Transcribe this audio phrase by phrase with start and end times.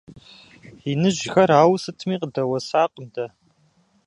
[0.91, 3.25] Иныжьхэр ауэ сытми къыдэуэсакъым дэ.